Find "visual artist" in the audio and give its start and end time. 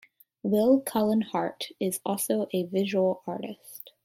2.63-3.91